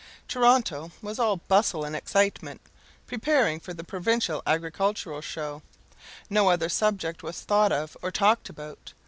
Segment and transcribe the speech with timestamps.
[0.01, 0.23] S.M.
[0.29, 2.59] Toronto was all bustle and excitement,
[3.05, 5.61] preparing for the Provincial Agricultural Show;
[6.27, 8.93] no other subject was thought of or talked about.